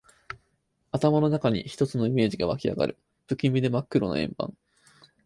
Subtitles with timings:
[0.91, 2.97] 頭の中に一つのイメージが湧きあがる。
[3.27, 4.57] 不気味で真っ黒な円盤。